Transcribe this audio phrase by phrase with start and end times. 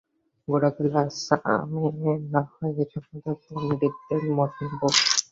[0.47, 4.81] গোরা কহিল, আচ্ছা, আমি নাহয় এ সম্বন্ধে পণ্ডিতদের মত নেব।